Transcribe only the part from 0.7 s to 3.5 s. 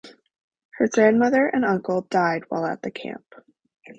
Her grandmother and uncle died while at the camp.